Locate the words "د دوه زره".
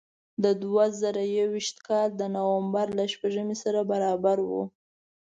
0.43-1.23